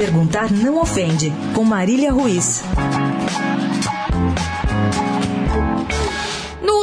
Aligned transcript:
Perguntar 0.00 0.50
não 0.50 0.80
ofende, 0.80 1.30
com 1.54 1.62
Marília 1.62 2.10
Ruiz. 2.10 2.62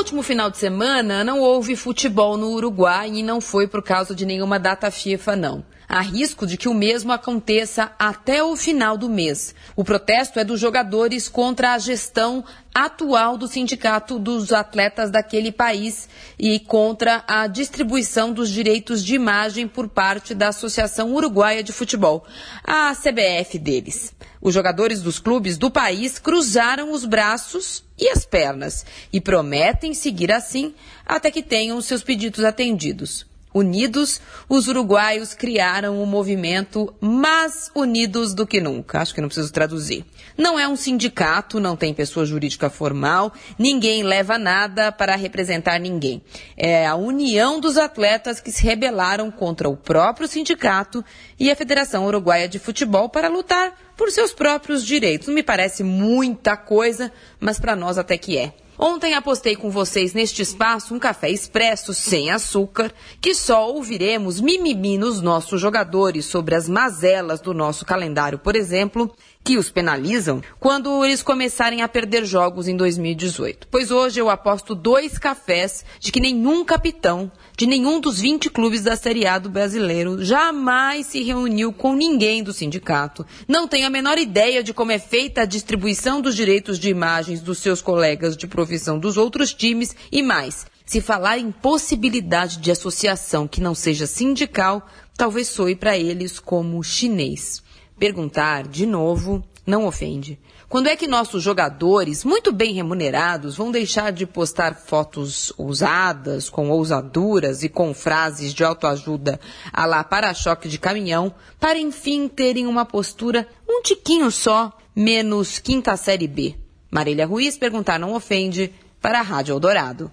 Último 0.07 0.23
final 0.23 0.49
de 0.49 0.57
semana, 0.57 1.21
não 1.21 1.41
houve 1.41 1.75
futebol 1.75 2.37
no 2.37 2.51
Uruguai 2.51 3.09
e 3.09 3.21
não 3.21 3.41
foi 3.41 3.67
por 3.67 3.83
causa 3.83 4.15
de 4.15 4.25
nenhuma 4.25 4.57
data 4.57 4.89
FIFA, 4.89 5.35
não. 5.35 5.65
Há 5.85 5.99
risco 5.99 6.47
de 6.47 6.55
que 6.55 6.69
o 6.69 6.73
mesmo 6.73 7.11
aconteça 7.11 7.91
até 7.99 8.41
o 8.41 8.55
final 8.55 8.97
do 8.97 9.09
mês. 9.09 9.53
O 9.75 9.83
protesto 9.83 10.39
é 10.39 10.45
dos 10.45 10.61
jogadores 10.61 11.27
contra 11.27 11.73
a 11.73 11.77
gestão 11.77 12.41
atual 12.73 13.37
do 13.37 13.49
sindicato 13.49 14.17
dos 14.17 14.53
atletas 14.53 15.11
daquele 15.11 15.51
país 15.51 16.07
e 16.39 16.57
contra 16.57 17.25
a 17.27 17.45
distribuição 17.45 18.31
dos 18.31 18.49
direitos 18.49 19.03
de 19.03 19.13
imagem 19.13 19.67
por 19.67 19.89
parte 19.89 20.33
da 20.33 20.47
Associação 20.47 21.13
Uruguaia 21.13 21.61
de 21.61 21.73
Futebol, 21.73 22.25
a 22.63 22.95
CBF 22.95 23.59
deles. 23.59 24.15
Os 24.41 24.53
jogadores 24.53 25.01
dos 25.01 25.19
clubes 25.19 25.57
do 25.57 25.71
país 25.71 26.19
cruzaram 26.19 26.91
os 26.91 27.05
braços 27.05 27.83
e 27.97 28.09
as 28.09 28.25
pernas 28.25 28.85
e 29.11 29.19
prometem 29.19 29.93
seguir 29.93 30.31
assim 30.31 30.73
até 31.05 31.31
que 31.31 31.41
tenham 31.41 31.81
seus 31.81 32.03
pedidos 32.03 32.43
atendidos. 32.43 33.25
Unidos, 33.53 34.21
os 34.49 34.67
uruguaios 34.67 35.33
criaram 35.33 35.97
o 35.97 36.03
um 36.03 36.05
movimento 36.05 36.93
mais 36.99 37.71
unidos 37.73 38.33
do 38.33 38.45
que 38.45 38.59
nunca. 38.59 38.99
Acho 38.99 39.15
que 39.15 39.21
não 39.21 39.29
preciso 39.29 39.51
traduzir. 39.51 40.05
Não 40.37 40.59
é 40.59 40.67
um 40.67 40.75
sindicato, 40.75 41.59
não 41.59 41.75
tem 41.75 41.93
pessoa 41.93 42.25
jurídica 42.25 42.69
formal, 42.69 43.33
ninguém 43.57 44.03
leva 44.03 44.37
nada 44.37 44.91
para 44.91 45.15
representar 45.15 45.79
ninguém. 45.79 46.21
É 46.55 46.85
a 46.85 46.95
união 46.95 47.59
dos 47.59 47.77
atletas 47.77 48.39
que 48.39 48.51
se 48.51 48.63
rebelaram 48.63 49.31
contra 49.31 49.69
o 49.69 49.77
próprio 49.77 50.27
sindicato 50.27 51.03
e 51.39 51.49
a 51.49 51.55
Federação 51.55 52.05
Uruguaia 52.05 52.47
de 52.47 52.59
Futebol 52.59 53.09
para 53.09 53.29
lutar 53.29 53.75
por 53.95 54.11
seus 54.11 54.33
próprios 54.33 54.85
direitos. 54.85 55.27
Não 55.27 55.35
me 55.35 55.41
parece 55.41 55.83
muita 55.83 56.55
coisa, 56.55 57.11
mas 57.39 57.59
para 57.59 57.75
nós 57.75 57.97
até 57.97 58.17
que 58.17 58.37
é. 58.37 58.53
Ontem 58.79 59.15
apostei 59.15 59.55
com 59.55 59.71
vocês 59.71 60.13
neste 60.13 60.43
espaço 60.43 60.93
um 60.93 60.99
café 60.99 61.31
expresso 61.31 61.95
sem 61.95 62.29
açúcar, 62.29 62.93
que 63.19 63.33
só 63.33 63.71
ouviremos 63.71 64.39
mimimi 64.39 64.99
nos 64.99 65.19
nossos 65.19 65.59
jogadores 65.59 66.25
sobre 66.25 66.53
as 66.53 66.69
mazelas 66.69 67.41
do 67.41 67.55
nosso 67.55 67.83
calendário, 67.83 68.37
por 68.37 68.55
exemplo, 68.55 69.11
que 69.43 69.57
os 69.57 69.71
penalizam 69.71 70.43
quando 70.59 71.03
eles 71.03 71.23
começarem 71.23 71.81
a 71.81 71.87
perder 71.87 72.23
jogos 72.25 72.67
em 72.67 72.75
2018. 72.75 73.67
Pois 73.71 73.89
hoje 73.89 74.19
eu 74.19 74.29
aposto 74.29 74.75
dois 74.75 75.17
cafés 75.17 75.83
de 75.99 76.11
que 76.11 76.19
nenhum 76.19 76.63
capitão 76.63 77.31
de 77.57 77.65
nenhum 77.65 77.99
dos 77.99 78.19
20 78.19 78.51
clubes 78.51 78.83
da 78.83 78.95
Série 78.95 79.25
A 79.25 79.39
do 79.39 79.49
brasileiro 79.49 80.23
jamais 80.23 81.07
se 81.07 81.23
reuniu 81.23 81.73
com 81.73 81.95
ninguém 81.95 82.43
do 82.43 82.53
sindicato. 82.53 83.25
Não 83.47 83.67
tem 83.67 83.85
a 83.85 83.89
menor 83.89 84.19
ideia 84.19 84.61
de 84.61 84.73
como 84.73 84.91
é 84.91 84.99
feita 84.99 85.41
a 85.41 85.45
distribuição 85.45 86.21
dos 86.21 86.35
direitos 86.35 86.77
de 86.77 86.89
imagens 86.89 87.41
dos 87.41 87.57
seus 87.57 87.81
colegas 87.81 88.37
de 88.37 88.45
profissão 88.45 88.66
dos 88.99 89.17
outros 89.17 89.53
times 89.53 89.95
e 90.11 90.21
mais. 90.21 90.65
Se 90.85 91.01
falar 91.01 91.37
em 91.37 91.51
possibilidade 91.51 92.57
de 92.57 92.71
associação 92.71 93.47
que 93.47 93.59
não 93.59 93.75
seja 93.75 94.07
sindical, 94.07 94.87
talvez 95.17 95.47
soe 95.47 95.75
para 95.75 95.97
eles 95.97 96.39
como 96.39 96.83
chinês. 96.83 97.61
Perguntar, 97.99 98.67
de 98.67 98.85
novo, 98.85 99.43
não 99.65 99.85
ofende. 99.85 100.39
Quando 100.69 100.87
é 100.87 100.95
que 100.95 101.07
nossos 101.07 101.41
jogadores, 101.41 102.25
muito 102.25 102.51
bem 102.51 102.73
remunerados, 102.73 103.55
vão 103.55 103.71
deixar 103.71 104.11
de 104.11 104.25
postar 104.25 104.75
fotos 104.75 105.53
ousadas, 105.57 106.49
com 106.49 106.69
ousaduras 106.69 107.63
e 107.63 107.69
com 107.69 107.93
frases 107.93 108.53
de 108.53 108.65
autoajuda 108.65 109.39
a 109.71 109.85
lá 109.85 110.03
para-choque 110.03 110.67
de 110.67 110.77
caminhão, 110.77 111.33
para 111.59 111.79
enfim 111.79 112.27
terem 112.27 112.67
uma 112.67 112.85
postura 112.85 113.47
um 113.67 113.81
tiquinho 113.81 114.29
só, 114.29 114.77
menos 114.95 115.59
quinta 115.59 115.95
série 115.95 116.27
B? 116.27 116.66
Marília 116.89 117.25
Ruiz 117.25 117.57
perguntar 117.57 117.99
não 117.99 118.13
ofende 118.13 118.73
para 119.01 119.19
a 119.19 119.23
Rádio 119.23 119.53
Eldorado. 119.53 120.11